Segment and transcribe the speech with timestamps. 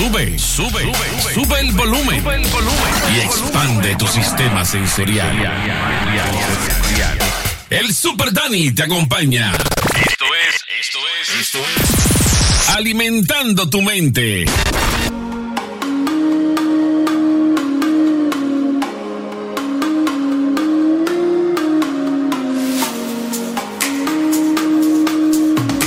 [0.00, 0.92] Sube, sube,
[1.34, 2.24] sube el volumen.
[3.14, 5.28] Y expande tu sistema sensorial.
[7.68, 9.52] El Super Dani te acompaña.
[9.52, 12.68] Esto es, esto es, esto es.
[12.70, 14.46] Alimentando tu mente.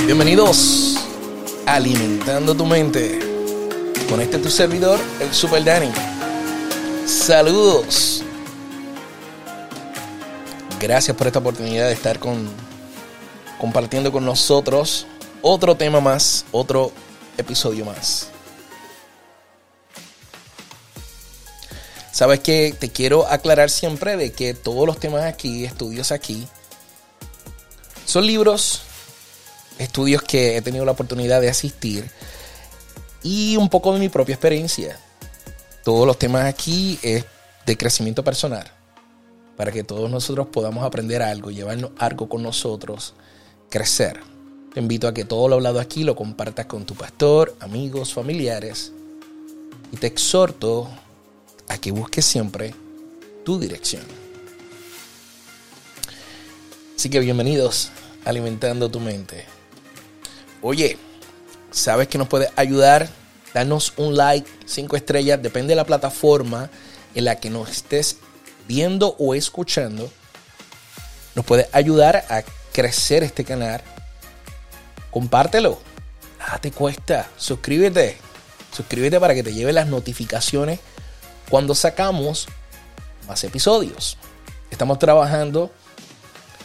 [0.06, 1.04] Bienvenidos
[1.66, 3.33] a Alimentando tu mente.
[4.08, 5.90] Con este tu servidor, el Super Danny.
[7.06, 8.22] Saludos.
[10.80, 12.48] Gracias por esta oportunidad de estar con,
[13.58, 15.06] compartiendo con nosotros
[15.42, 16.92] otro tema más, otro
[17.38, 18.28] episodio más.
[22.12, 26.46] Sabes que te quiero aclarar siempre de que todos los temas aquí, estudios aquí,
[28.06, 28.82] son libros
[29.78, 32.10] estudios que he tenido la oportunidad de asistir
[33.24, 35.00] y un poco de mi propia experiencia.
[35.82, 37.24] Todos los temas aquí es
[37.66, 38.70] de crecimiento personal,
[39.56, 43.14] para que todos nosotros podamos aprender algo, llevarnos algo con nosotros,
[43.70, 44.20] crecer.
[44.72, 48.92] Te invito a que todo lo hablado aquí lo compartas con tu pastor, amigos, familiares
[49.90, 50.88] y te exhorto
[51.68, 52.74] a que busques siempre
[53.44, 54.02] tu dirección.
[56.96, 57.90] Así que bienvenidos
[58.24, 59.44] a Alimentando tu Mente.
[60.60, 60.98] Oye,
[61.74, 63.08] ¿sabes que nos puede ayudar?
[63.52, 66.70] Danos un like, cinco estrellas, depende de la plataforma
[67.14, 68.16] en la que nos estés
[68.66, 70.10] viendo o escuchando.
[71.34, 73.82] Nos puede ayudar a crecer este canal.
[75.10, 75.80] Compártelo.
[76.38, 77.28] Nada te cuesta.
[77.36, 78.16] Suscríbete.
[78.72, 80.80] Suscríbete para que te lleve las notificaciones
[81.48, 82.48] cuando sacamos
[83.28, 84.16] más episodios.
[84.70, 85.70] Estamos trabajando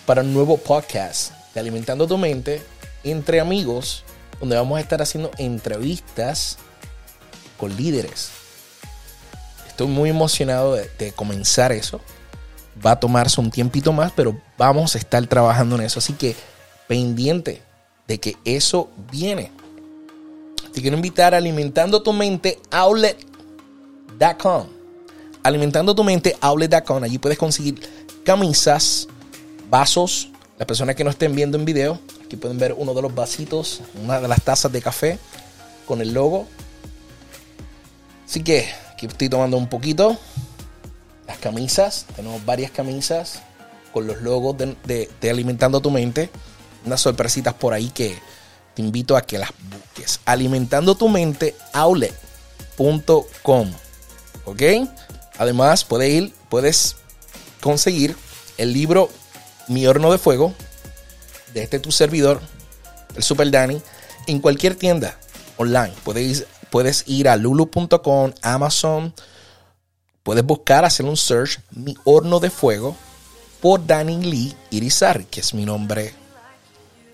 [0.05, 2.63] para un nuevo podcast de Alimentando tu Mente
[3.03, 4.03] entre amigos,
[4.39, 6.57] donde vamos a estar haciendo entrevistas
[7.57, 8.31] con líderes.
[9.67, 12.01] Estoy muy emocionado de, comenzar eso.
[12.85, 15.99] Va a tomarse un tiempito más, pero vamos a estar trabajando en eso.
[15.99, 16.35] Así que
[16.87, 17.61] pendiente
[18.07, 19.51] de que eso viene.
[20.73, 24.67] Te quiero invitar a Alimentando tu Mente Outlet.com.
[25.43, 27.03] Alimentando tu Mente Outlet.com.
[27.03, 27.79] Allí puedes conseguir
[28.23, 29.07] camisas,
[29.69, 30.29] vasos.
[30.57, 33.81] Las personas que no estén viendo en video, Aquí pueden ver uno de los vasitos,
[34.03, 35.17] una de las tazas de café
[35.87, 36.45] con el logo.
[38.23, 40.15] Así que aquí estoy tomando un poquito.
[41.25, 43.41] Las camisas, tenemos varias camisas
[43.91, 46.29] con los logos de, Alimentando tu Mente.
[46.85, 48.15] Unas sorpresitas por ahí que
[48.75, 50.19] te invito a que las busques.
[50.25, 53.71] Alimentando tu mente outlet.com.
[54.45, 54.61] ¿Ok?
[55.39, 56.95] Además, puedes ir, puedes
[57.59, 58.15] conseguir
[58.59, 59.09] el libro
[59.67, 60.53] Mi horno de fuego
[61.53, 62.41] de este tu servidor,
[63.15, 63.81] el Super Danny,
[64.27, 65.19] en cualquier tienda
[65.57, 65.93] online.
[66.03, 69.13] Puedes, puedes ir a lulu.com, Amazon,
[70.23, 72.95] puedes buscar, hacer un search, mi horno de fuego,
[73.61, 76.13] por Danny Lee Irizarry, que es mi nombre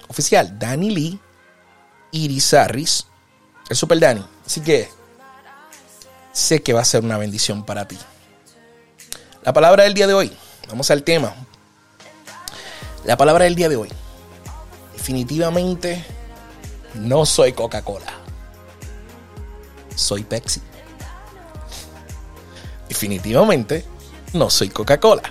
[0.07, 0.59] oficial.
[0.59, 1.19] Danny Lee
[2.12, 3.07] Irizarris,
[3.69, 4.23] el Super Danny.
[4.46, 4.90] Así que
[6.31, 7.97] sé que va a ser una bendición para ti.
[9.44, 10.31] La palabra del día de hoy,
[10.67, 11.34] vamos al tema.
[13.06, 13.90] La palabra del día de hoy
[15.05, 16.03] definitivamente
[16.95, 18.11] no soy Coca-Cola.
[19.95, 20.59] Soy Pepsi.
[22.89, 23.85] Definitivamente
[24.33, 25.21] no soy Coca-Cola.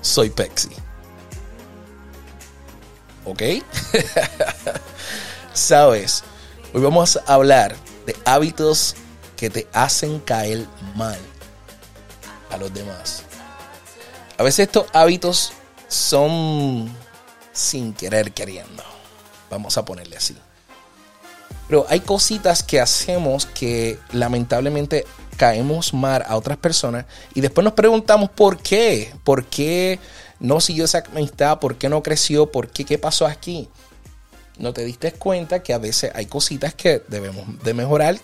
[0.00, 0.70] Soy Pepsi.
[3.24, 3.42] ¿Ok?
[5.52, 6.24] Sabes,
[6.74, 8.96] hoy vamos a hablar de hábitos
[9.36, 10.66] que te hacen caer
[10.96, 11.20] mal
[12.50, 13.22] a los demás.
[14.38, 15.52] A veces estos hábitos
[15.86, 16.92] son
[17.52, 18.82] sin querer queriendo.
[19.50, 20.36] Vamos a ponerle así.
[21.68, 27.72] Pero hay cositas que hacemos que lamentablemente caemos mal a otras personas y después nos
[27.72, 29.98] preguntamos por qué, por qué
[30.38, 33.68] no siguió esa amistad, por qué no creció, por qué, qué pasó aquí.
[34.58, 38.18] No te diste cuenta que a veces hay cositas que debemos de mejorar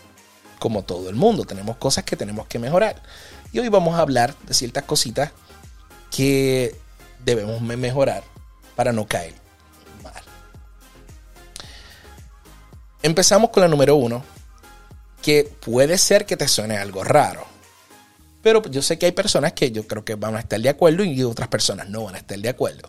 [0.59, 1.45] como todo el mundo.
[1.45, 3.03] Tenemos cosas que tenemos que mejorar.
[3.53, 5.31] Y hoy vamos a hablar de ciertas cositas
[6.11, 6.77] que
[7.25, 8.23] debemos mejorar
[8.79, 9.35] para no caer
[10.05, 10.23] mal.
[13.03, 14.23] Empezamos con la número uno,
[15.21, 17.45] que puede ser que te suene algo raro.
[18.41, 21.03] Pero yo sé que hay personas que yo creo que van a estar de acuerdo
[21.03, 22.89] y otras personas no van a estar de acuerdo.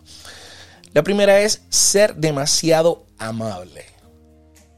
[0.93, 3.83] La primera es ser demasiado amable.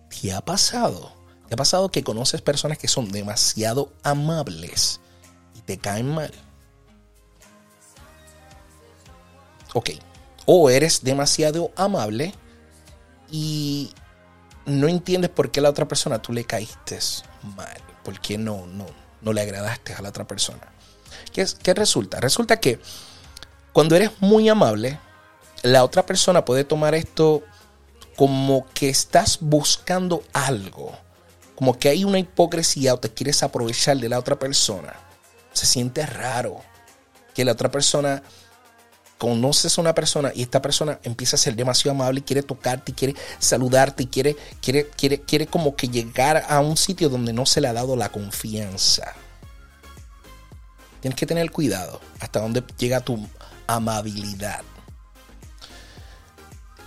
[0.09, 1.11] ¿Qué ha pasado?
[1.49, 5.01] ¿Te ha pasado que conoces personas que son demasiado amables
[5.55, 6.31] y te caen mal?
[9.73, 9.89] Ok,
[10.45, 12.33] o eres demasiado amable
[13.29, 13.91] y
[14.65, 16.99] no entiendes por qué a la otra persona tú le caíste
[17.55, 18.85] mal, por qué no, no,
[19.21, 20.71] no le agradaste a la otra persona.
[21.31, 22.19] ¿Qué, ¿Qué resulta?
[22.19, 22.79] Resulta que
[23.73, 24.99] cuando eres muy amable,
[25.63, 27.43] la otra persona puede tomar esto
[28.15, 30.91] como que estás buscando algo,
[31.55, 34.93] como que hay una hipocresía o te quieres aprovechar de la otra persona.
[35.53, 36.61] Se siente raro
[37.33, 38.21] que la otra persona
[39.21, 42.91] conoces a una persona y esta persona empieza a ser demasiado amable y quiere tocarte
[42.91, 47.45] quiere saludarte y quiere, quiere, quiere, quiere como que llegar a un sitio donde no
[47.45, 49.13] se le ha dado la confianza.
[51.01, 53.23] Tienes que tener cuidado hasta dónde llega tu
[53.67, 54.61] amabilidad.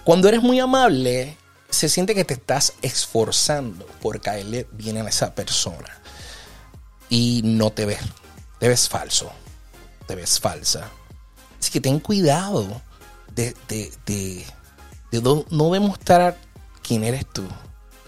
[0.02, 1.36] Cuando eres muy amable,
[1.70, 6.00] se siente que te estás esforzando por caerle bien a esa persona.
[7.08, 8.00] Y no te ves,
[8.58, 9.30] te ves falso,
[10.08, 10.90] te ves falsa
[11.64, 12.82] Así que ten cuidado
[13.34, 14.44] de,
[15.48, 16.36] no demostrar
[16.82, 17.42] quién eres tú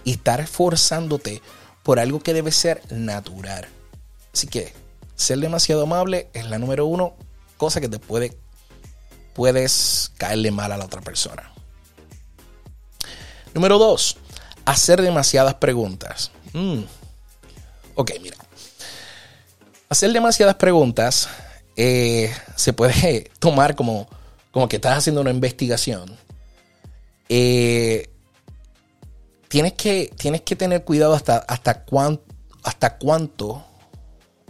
[0.04, 1.40] y estar esforzándote
[1.82, 3.66] por algo que debe ser natural.
[4.34, 4.74] Así que
[5.14, 7.14] ser demasiado amable es la número uno,
[7.56, 8.36] cosa que te puede,
[9.32, 11.50] puedes caerle mal a la otra persona.
[13.54, 14.18] Número dos,
[14.66, 16.30] hacer demasiadas preguntas.
[16.52, 16.80] Mm.
[17.94, 18.36] Ok, mira.
[19.88, 21.30] Hacer demasiadas preguntas
[21.76, 24.08] eh, se puede tomar como,
[24.50, 26.16] como que estás haciendo una investigación.
[27.28, 28.08] Eh,
[29.48, 31.84] tienes, que, tienes que tener cuidado hasta, hasta,
[32.62, 33.64] hasta cuánto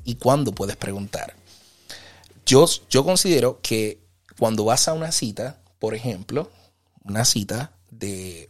[0.05, 1.34] y cuándo puedes preguntar.
[2.44, 4.00] Yo, yo considero que
[4.38, 6.50] cuando vas a una cita, por ejemplo,
[7.05, 8.46] una cita de,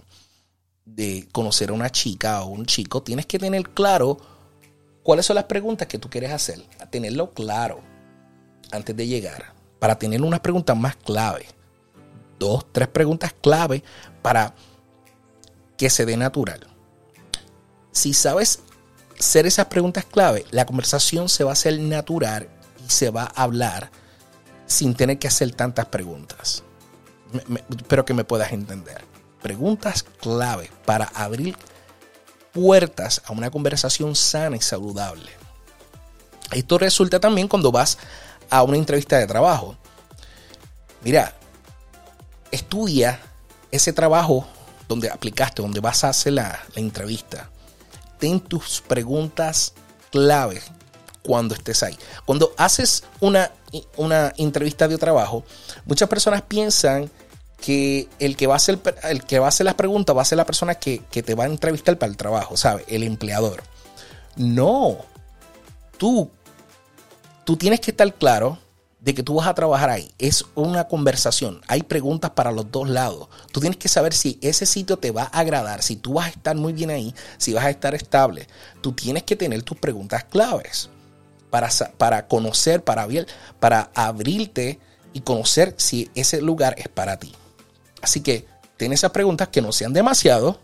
[0.84, 4.18] de conocer a una chica o un chico, tienes que tener claro
[5.02, 6.62] cuáles son las preguntas que tú quieres hacer.
[6.90, 7.95] Tenerlo claro
[8.72, 11.46] antes de llegar para tener unas preguntas más clave.
[12.38, 13.82] Dos, tres preguntas clave
[14.22, 14.54] para
[15.76, 16.66] que se dé natural.
[17.92, 18.60] Si sabes
[19.18, 22.48] hacer esas preguntas clave, la conversación se va a hacer natural
[22.86, 23.90] y se va a hablar
[24.66, 26.62] sin tener que hacer tantas preguntas.
[27.70, 29.02] espero que me puedas entender.
[29.42, 31.56] Preguntas clave para abrir
[32.52, 35.30] puertas a una conversación sana y saludable.
[36.52, 37.98] Esto resulta también cuando vas
[38.50, 39.76] a una entrevista de trabajo.
[41.02, 41.34] Mira,
[42.50, 43.20] estudia
[43.70, 44.46] ese trabajo
[44.88, 47.50] donde aplicaste, donde vas a hacer la, entrevista.
[48.18, 49.74] Ten tus preguntas
[50.10, 50.62] clave
[51.22, 51.98] cuando estés ahí.
[52.24, 53.50] Cuando haces una,
[53.96, 55.44] una entrevista de trabajo,
[55.84, 57.10] muchas personas piensan
[57.60, 60.26] que el que va a hacer, el que va a hacer las preguntas va a
[60.26, 62.84] ser la persona que, que te va a entrevistar para el trabajo, ¿sabes?
[62.88, 63.62] El empleador.
[64.36, 64.98] No.
[65.98, 66.30] Tú
[67.46, 68.58] tú tienes que estar claro
[68.98, 70.10] de que tú vas a trabajar ahí.
[70.18, 71.60] Es una conversación.
[71.68, 73.28] Hay preguntas para los dos lados.
[73.52, 76.30] Tú tienes que saber si ese sitio te va a agradar, si tú vas a
[76.30, 78.48] estar muy bien ahí, si vas a estar estable.
[78.80, 80.90] Tú tienes que tener tus preguntas claves
[81.48, 83.06] para, para conocer, para,
[83.60, 84.80] para abrirte
[85.12, 87.32] y conocer si ese lugar es para ti.
[88.02, 88.44] Así que
[88.76, 90.58] ten esas preguntas que no sean demasiado,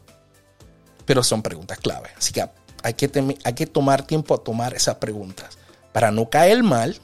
[1.06, 2.11] pero son preguntas claves.
[2.19, 2.44] Así que
[2.82, 5.62] hay que, hay que tomar tiempo a tomar esas preguntas
[5.93, 6.99] para no caer mal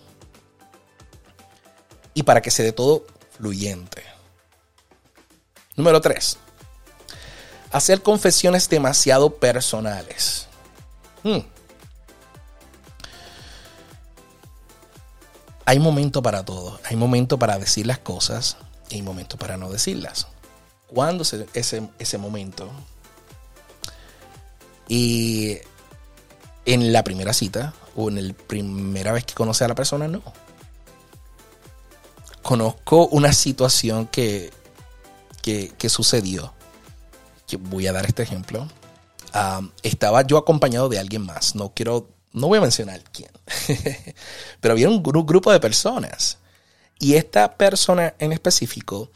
[2.15, 3.07] y para que se dé todo
[3.37, 4.03] fluyente.
[5.77, 6.39] Número 3.
[7.71, 10.49] Hacer confesiones demasiado personales.
[11.23, 11.39] Hmm.
[15.65, 16.81] Hay momento para todo.
[16.85, 18.57] Hay momento para decir las cosas
[18.89, 20.27] y hay momento para no decirlas.
[20.89, 22.71] ¿Cuándo es ese, ese momento?
[24.89, 25.59] Y
[26.65, 30.23] en la primera cita o en la primera vez que conoce a la persona, no.
[32.43, 34.53] Conozco una situación que,
[35.43, 36.55] que, sucedió.
[37.49, 38.69] Que voy a dar este ejemplo.
[39.83, 41.57] estaba yo acompañado de alguien más.
[41.57, 43.33] No quiero, no voy a mencionar quién.
[44.61, 46.39] Pero había un grupo de personas.
[47.01, 49.11] Y esta persona en específico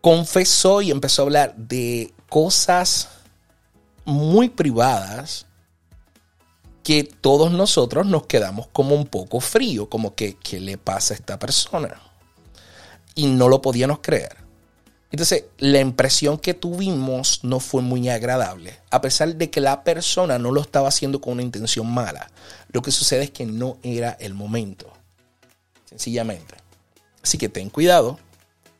[0.00, 3.08] confesó y empezó a hablar de cosas
[4.04, 5.46] muy privadas
[6.84, 11.16] que todos nosotros nos quedamos como un poco frío, como que, ¿qué le pasa a
[11.16, 12.00] esta persona?
[13.14, 14.36] Y no lo podíamos creer.
[15.10, 20.38] Entonces, la impresión que tuvimos no fue muy agradable, a pesar de que la persona
[20.38, 22.30] no lo estaba haciendo con una intención mala.
[22.70, 24.92] Lo que sucede es que no era el momento,
[25.86, 26.56] sencillamente.
[27.22, 28.18] Así que ten cuidado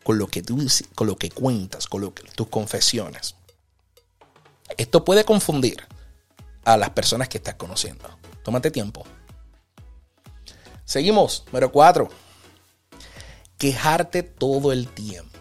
[0.02, 0.58] con lo que, tú,
[0.94, 3.37] con lo que cuentas, con lo que, tus confesiones.
[4.76, 5.87] Esto puede confundir
[6.64, 8.09] a las personas que estás conociendo.
[8.42, 9.04] Tómate tiempo.
[10.85, 11.44] Seguimos.
[11.47, 12.09] Número 4.
[13.59, 15.38] Quejarte todo el tiempo.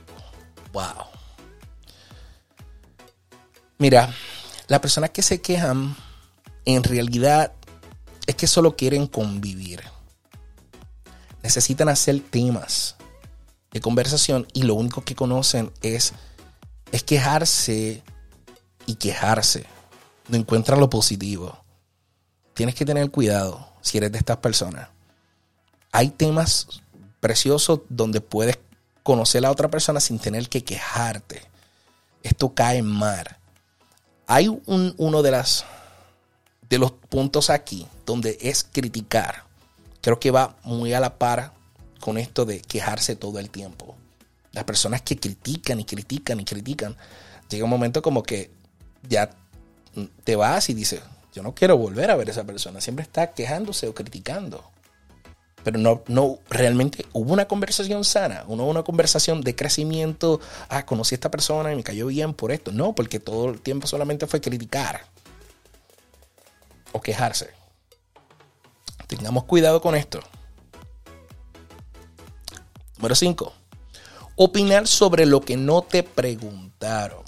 [0.72, 1.06] Wow.
[3.78, 4.14] Mira,
[4.68, 5.96] las personas que se quejan
[6.66, 7.54] en realidad
[8.26, 9.84] es que solo quieren convivir.
[11.42, 12.96] Necesitan hacer temas
[13.72, 16.14] de conversación y lo único que conocen es,
[16.92, 18.02] es quejarse
[18.86, 19.66] y quejarse.
[20.28, 21.58] No encuentran lo positivo.
[22.54, 24.90] Tienes que tener cuidado si eres de estas personas.
[25.92, 26.68] Hay temas
[27.20, 28.60] preciosos donde puedes
[29.04, 31.42] conocer a otra persona sin tener que quejarte.
[32.24, 33.38] Esto cae en mar.
[34.28, 35.66] Hay un, uno de, las,
[36.70, 39.44] de los puntos aquí donde es criticar.
[40.02, 41.54] Creo que va muy a la par
[42.00, 43.96] con esto de quejarse todo el tiempo.
[44.52, 46.96] Las personas que critican y critican y critican,
[47.50, 48.52] llega un momento como que
[49.08, 49.30] ya
[50.24, 51.02] te vas y dices,
[51.34, 52.82] yo no quiero volver a ver a esa persona.
[52.82, 54.64] Siempre está quejándose o criticando.
[55.64, 60.42] Pero no, no, realmente hubo una conversación sana, hubo una conversación de crecimiento.
[60.68, 62.72] Ah, conocí a esta persona y me cayó bien por esto.
[62.72, 65.06] No, porque todo el tiempo solamente fue criticar
[66.92, 67.52] o quejarse.
[69.08, 70.20] Tengamos cuidado con esto.
[72.98, 73.54] Número 5.
[74.36, 77.24] Opinar sobre lo que no te preguntaron.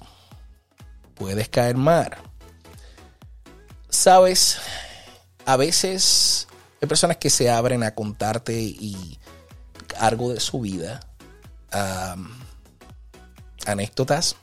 [1.16, 2.16] Puedes caer mal.
[4.06, 4.60] Sabes,
[5.48, 6.48] a veces
[6.80, 9.18] hay personas que se abren a contarte y
[9.98, 11.00] algo de su vida,
[13.66, 14.36] anécdotas,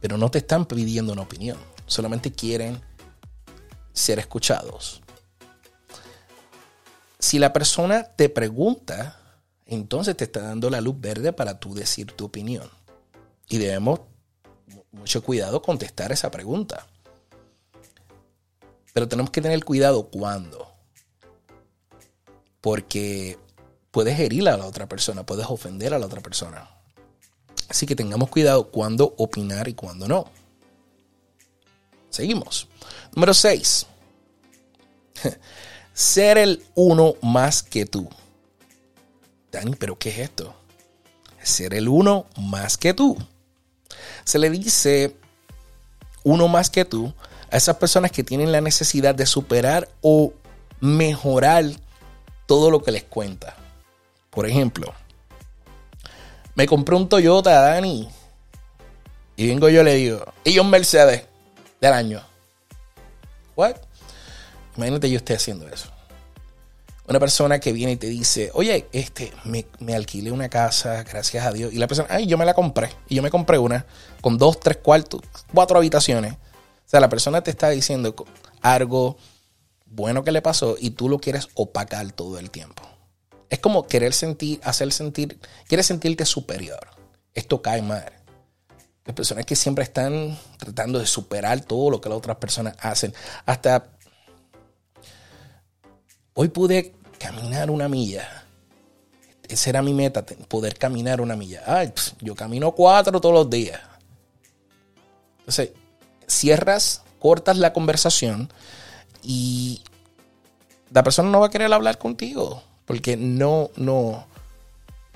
[0.00, 2.82] pero no te están pidiendo una opinión, solamente quieren
[3.92, 5.02] ser escuchados.
[7.20, 9.20] Si la persona te pregunta,
[9.66, 12.68] entonces te está dando la luz verde para tú decir tu opinión.
[13.48, 14.00] Y debemos
[14.90, 16.88] mucho cuidado contestar esa pregunta.
[18.98, 20.74] Pero tenemos que tener cuidado cuando.
[22.60, 23.38] Porque
[23.92, 26.68] puedes herir a la otra persona, puedes ofender a la otra persona.
[27.68, 30.24] Así que tengamos cuidado cuando opinar y cuando no.
[32.10, 32.66] Seguimos.
[33.14, 33.86] Número 6.
[35.92, 38.08] Ser el uno más que tú.
[39.52, 40.56] Dani, pero ¿qué es esto?
[41.40, 43.16] Ser el uno más que tú.
[44.24, 45.14] Se le dice
[46.24, 47.14] uno más que tú
[47.50, 50.32] a esas personas que tienen la necesidad de superar o
[50.80, 51.64] mejorar
[52.46, 53.56] todo lo que les cuenta.
[54.30, 54.92] Por ejemplo,
[56.54, 58.08] me compré un Toyota, Dani.
[59.36, 61.24] Y vengo yo le digo, y un Mercedes
[61.80, 62.22] del año.
[63.54, 63.76] What?
[64.76, 65.88] Imagínate yo esté haciendo eso.
[67.06, 71.46] Una persona que viene y te dice, oye, este, me, me, alquilé una casa, gracias
[71.46, 71.72] a Dios.
[71.72, 72.90] Y la persona, ay, yo me la compré.
[73.08, 73.86] Y yo me compré una
[74.20, 75.22] con dos, tres cuartos,
[75.54, 76.36] cuatro habitaciones.
[76.88, 78.14] O sea, la persona te está diciendo
[78.62, 79.18] algo
[79.84, 82.82] bueno que le pasó y tú lo quieres opacar todo el tiempo.
[83.50, 86.80] Es como querer sentir, hacer sentir, quieres sentirte superior.
[87.34, 88.10] Esto cae mal.
[89.04, 93.12] Las personas que siempre están tratando de superar todo lo que las otras personas hacen.
[93.44, 93.90] Hasta
[96.32, 98.46] hoy pude caminar una milla.
[99.46, 101.64] Esa era mi meta, poder caminar una milla.
[101.66, 101.92] Ay,
[102.22, 103.78] yo camino cuatro todos los días.
[105.40, 105.72] Entonces,
[106.28, 108.52] cierras, cortas la conversación
[109.22, 109.82] y
[110.90, 114.26] la persona no va a querer hablar contigo porque no, no,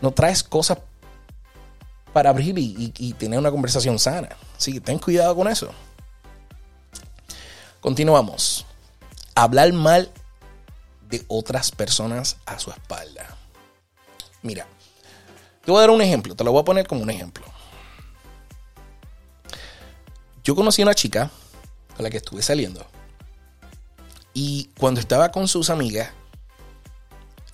[0.00, 0.78] no traes cosas
[2.12, 4.28] para abrir y, tener una conversación sana.
[4.56, 5.70] Así que ten cuidado con eso.
[7.80, 8.66] Continuamos.
[9.34, 10.10] Hablar mal
[11.08, 13.36] de otras personas a su espalda.
[14.42, 14.66] Mira,
[15.64, 17.44] te voy a dar un ejemplo, te lo voy a poner como un ejemplo.
[20.44, 21.30] Yo conocí a una chica
[21.94, 22.84] con la que estuve saliendo.
[24.34, 26.10] Y cuando estaba con sus amigas,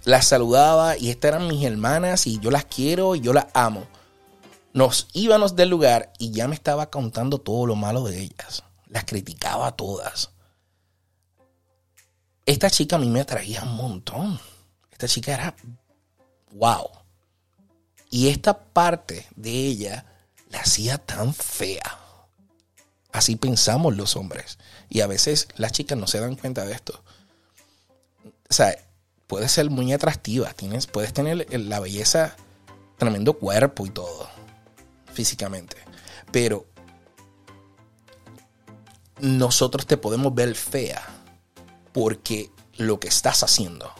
[0.05, 3.87] las saludaba y estas eran mis hermanas y yo las quiero y yo las amo.
[4.73, 8.63] Nos íbamos del lugar y ya me estaba contando todo lo malo de ellas.
[8.87, 10.31] Las criticaba todas.
[12.47, 14.41] Esta chica a mí me atraía un montón.
[14.91, 15.55] Esta chica era
[16.53, 16.89] wow.
[18.09, 20.07] Y esta parte de ella
[20.49, 22.08] la hacía tan fea.
[23.13, 24.59] Así pensamos los hombres.
[24.89, 27.03] Y a veces las chicas no se dan cuenta de esto.
[28.51, 28.77] O sea,
[29.27, 30.53] puedes ser muy atractiva.
[30.55, 32.37] Tienes, puedes tener la belleza,
[32.97, 34.29] tremendo cuerpo y todo.
[35.13, 35.77] Físicamente.
[36.31, 36.67] Pero
[39.21, 41.03] nosotros te podemos ver fea
[41.93, 43.91] porque lo que estás haciendo.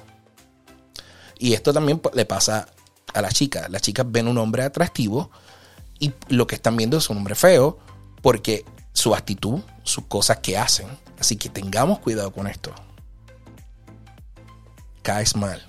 [1.39, 2.69] Y esto también le pasa
[3.15, 3.71] a las chicas.
[3.71, 5.31] Las chicas ven un hombre atractivo
[5.99, 7.79] y lo que están viendo es un hombre feo
[8.23, 8.65] porque
[8.99, 10.89] su actitud, sus cosas que hacen.
[11.21, 12.75] Así que tengamos cuidado con esto.
[15.03, 15.63] Caes mal.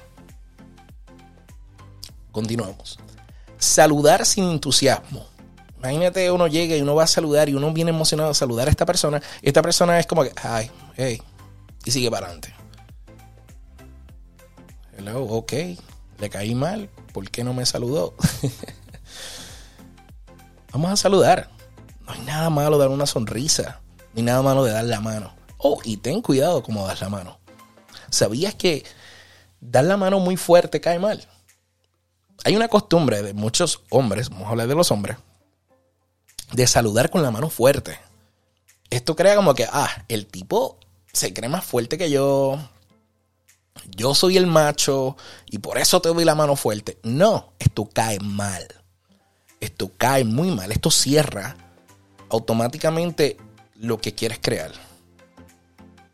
[2.31, 2.99] Continuamos.
[3.59, 5.27] Saludar sin entusiasmo.
[5.77, 8.71] Imagínate uno llega y uno va a saludar y uno viene emocionado a saludar a
[8.71, 9.21] esta persona.
[9.43, 11.21] Esta persona es como que, ay, hey,
[11.85, 12.53] y sigue para adelante.
[14.97, 15.53] Hello, ok,
[16.17, 18.15] le caí mal, ¿por qué no me saludó?
[20.73, 21.58] Vamos a saludar.
[22.09, 23.81] No hay nada malo dar una sonrisa,
[24.15, 25.31] ni nada malo de dar la mano.
[25.59, 27.39] Oh, y ten cuidado como das la mano.
[28.09, 28.83] ¿Sabías que
[29.61, 31.27] dar la mano muy fuerte cae mal?
[32.43, 35.17] Hay una costumbre de muchos hombres, vamos a hablar de los hombres,
[36.51, 37.99] de saludar con la mano fuerte.
[38.89, 40.79] Esto crea como que, ah, el tipo
[41.13, 42.57] se cree más fuerte que yo.
[43.95, 46.97] Yo soy el macho y por eso te doy la mano fuerte.
[47.03, 48.67] No, esto cae mal.
[49.59, 50.71] Esto cae muy mal.
[50.71, 51.55] Esto cierra
[52.29, 53.37] automáticamente
[53.75, 54.71] lo que quieres crear.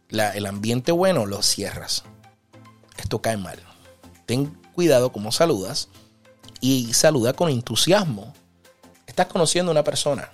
[0.09, 2.03] el ambiente bueno lo cierras.
[2.97, 3.59] Esto cae mal.
[4.25, 5.89] Ten cuidado cómo saludas
[6.61, 8.33] y saluda con entusiasmo
[9.15, 10.29] estás conociendo a una persona.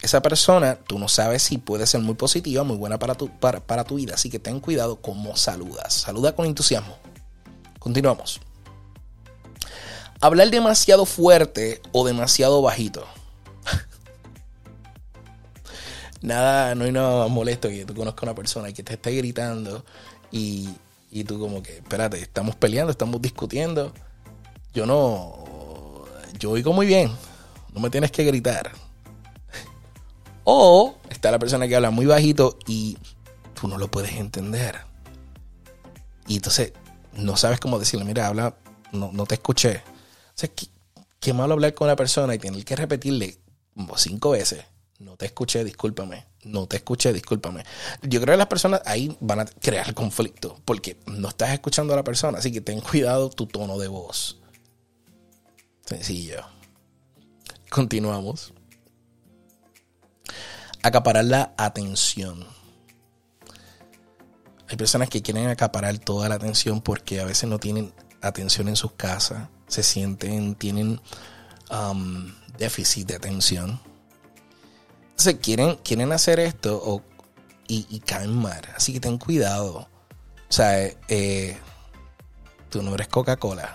[0.00, 3.84] Esa persona, tú no sabes si puede ser muy positiva, muy buena para tu, para,
[3.84, 4.14] tu vida.
[4.14, 5.92] Así que ten cuidado cómo saludas.
[5.92, 6.96] Saluda con entusiasmo.
[7.78, 8.40] Continuamos.
[10.22, 13.06] Hablar demasiado fuerte o demasiado bajito.
[16.26, 19.84] Nada, no hay nada molesto que tú conozcas a una persona que te esté gritando
[20.32, 20.68] y,
[21.10, 23.92] y tú como que, espérate, estamos peleando, estamos discutiendo.
[24.74, 26.04] Yo no,
[26.38, 27.12] yo oigo muy bien,
[27.72, 28.72] no me tienes que gritar.
[30.48, 32.96] O está la persona que habla muy bajito y
[33.60, 34.76] tú no lo puedes entender.
[36.28, 36.72] Y entonces
[37.14, 38.56] no sabes cómo decirle, mira, habla,
[38.92, 39.82] no, no te escuché.
[40.28, 40.48] O sea,
[41.18, 43.38] qué, malo hablar con una persona y tener que repetirle
[43.96, 44.64] cinco veces.
[44.98, 46.26] No te escuché, discúlpame.
[46.44, 47.64] No te escuché, discúlpame.
[48.02, 51.96] Yo creo que las personas ahí van a crear conflicto porque no estás escuchando a
[51.96, 52.38] la persona.
[52.38, 54.40] Así que ten cuidado tu tono de voz.
[55.84, 56.42] Sencillo.
[57.68, 58.54] Continuamos.
[60.82, 62.46] Acaparar la atención.
[64.68, 68.76] Hay personas que quieren acaparar toda la atención porque a veces no tienen atención en
[68.76, 71.00] sus casas, se sienten, tienen
[71.70, 73.80] um, déficit de atención.
[75.16, 77.02] Entonces quieren, quieren hacer esto
[77.66, 78.62] y, caen mal.
[78.76, 79.88] Así que ten cuidado.
[80.48, 81.58] O sea, eh,
[82.70, 83.74] tú no eres Coca-Cola,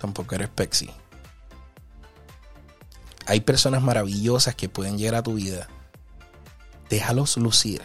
[0.00, 0.90] tampoco eres Pepsi
[3.26, 5.68] hay personas maravillosas que pueden llegar a tu vida.
[6.88, 7.82] Déjalos lucir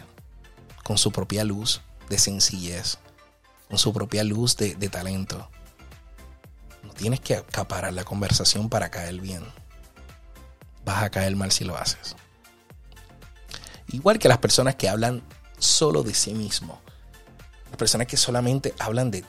[0.83, 2.99] con su propia luz de sencillez,
[3.67, 5.49] con su propia luz de, talento.
[6.83, 9.43] No tienes que acaparar la conversación para caer bien.
[10.85, 12.15] Vas a caer mal si lo haces.
[13.91, 15.21] Igual que las personas que hablan
[15.57, 16.81] solo de sí mismo.
[17.67, 19.23] Las personas que solamente hablan de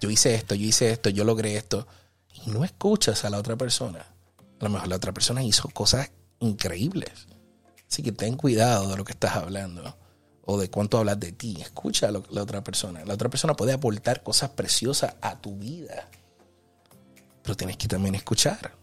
[0.00, 1.86] yo hice esto, yo hice esto, yo logré esto.
[2.44, 4.00] Y no escuchas a la otra persona.
[4.60, 7.26] A lo mejor la otra persona hizo cosas increíbles.
[7.90, 9.96] Así que ten cuidado de lo que estás hablando
[10.42, 11.58] o de cuánto hablas de ti.
[11.60, 13.04] Escucha a la otra persona.
[13.04, 16.08] La otra persona puede aportar cosas preciosas a tu vida.
[17.42, 18.74] Pero tienes que también escuchar.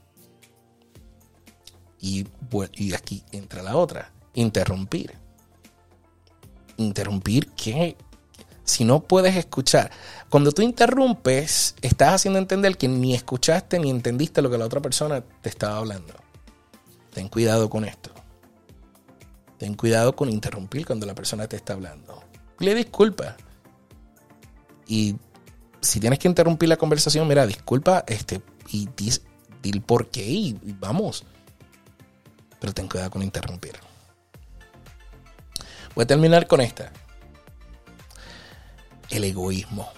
[2.00, 2.28] Y,
[2.74, 4.12] y aquí entra la otra.
[4.34, 5.18] Interrumpir.
[6.78, 7.96] Interrumpir que
[8.64, 9.92] si no puedes escuchar,
[10.30, 14.82] cuando tú interrumpes, estás haciendo entender que ni escuchaste ni entendiste lo que la otra
[14.82, 16.14] persona te estaba hablando.
[17.14, 18.12] Ten cuidado con esto.
[19.58, 22.24] Ten cuidado con interrumpir cuando la persona te está hablando.
[22.60, 23.36] Le disculpa.
[24.88, 25.16] Y
[25.82, 31.26] si tienes que interrumpir la conversación, mira, disculpa, este, y di, por qué y vamos.
[32.60, 33.74] Pero ten cuidado con interrumpir.
[35.96, 36.92] Voy a terminar con esta
[39.10, 39.90] el egoísmo.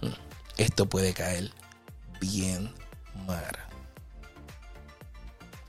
[0.00, 0.12] Hmm.
[0.56, 1.50] Esto puede caer
[2.20, 2.72] bien
[3.26, 3.58] mal.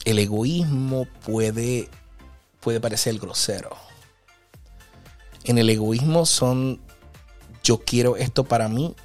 [0.05, 1.89] El egoísmo puede,
[2.59, 3.75] puede parecer grosero.
[5.43, 6.79] En el egoísmo son
[7.63, 8.95] yo quiero esto para mí.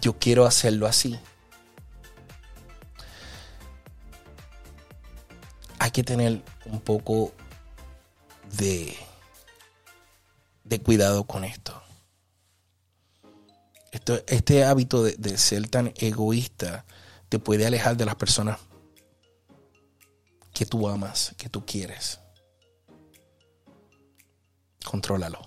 [0.00, 1.18] Yo quiero hacerlo así.
[5.78, 7.32] Hay que tener un poco
[8.52, 8.96] de
[10.64, 11.82] de cuidado con esto.
[13.90, 16.84] esto este hábito de, de ser tan egoísta
[17.28, 18.58] te puede alejar de las personas
[20.52, 22.20] que tú amas, que tú quieres.
[24.84, 25.40] Contrólalo.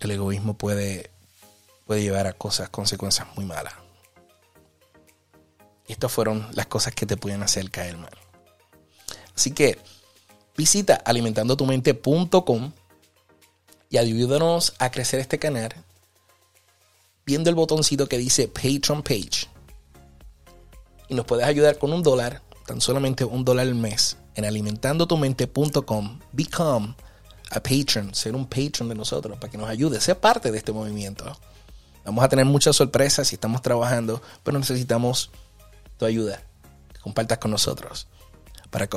[0.00, 1.10] El egoísmo puede,
[1.86, 3.74] puede llevar a cosas, consecuencias muy malas.
[5.86, 8.31] Estas fueron las cosas que te pueden hacer caer mal.
[9.34, 9.78] Así que
[10.56, 12.72] Visita alimentandotumente.com
[13.88, 15.74] y ayúdanos a crecer este canal
[17.24, 19.48] viendo el botoncito que dice Patreon Page.
[21.08, 26.20] y nos puedes ayudar con un dólar, tan solamente un dólar al mes, en alimentandotumente.com.
[26.32, 26.94] Become
[27.50, 30.72] a patron, ser un patron de nosotros para que nos ayude, ser parte de este
[30.72, 31.24] movimiento.
[32.04, 35.30] Vamos a tener muchas sorpresas y estamos trabajando, pero necesitamos
[35.98, 36.42] tu ayuda.
[36.92, 38.08] Que compartas con nosotros.
[38.70, 38.88] Para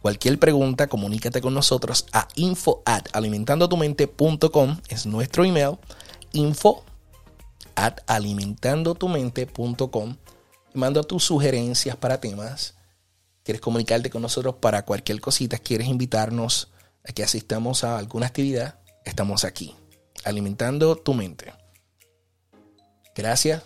[0.00, 4.78] cualquier pregunta, comunícate con nosotros a info at alimentandotumente.com.
[4.88, 5.78] Es nuestro email.
[6.32, 6.84] Info
[7.74, 10.16] at alimentandotumente.com.
[10.74, 12.74] Manda tus sugerencias para temas.
[13.42, 15.58] ¿Quieres comunicarte con nosotros para cualquier cosita?
[15.58, 16.70] ¿Quieres invitarnos
[17.08, 18.78] a que asistamos a alguna actividad?
[19.04, 19.74] Estamos aquí,
[20.24, 21.52] alimentando tu mente.
[23.14, 23.62] Gracias.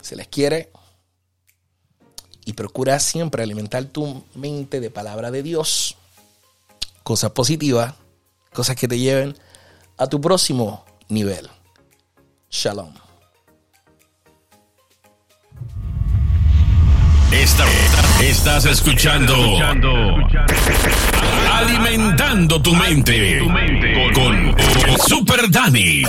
[0.00, 0.70] Se les quiere.
[2.44, 5.96] Y procura siempre alimentar tu mente de palabra de Dios.
[7.02, 7.94] Cosas positivas.
[8.52, 9.36] Cosas que te lleven
[9.96, 11.48] a tu próximo nivel.
[12.50, 12.92] Shalom.
[18.20, 19.34] estás escuchando
[21.52, 23.38] Alimentando tu mente
[24.14, 24.56] con
[25.06, 26.02] Super Dani.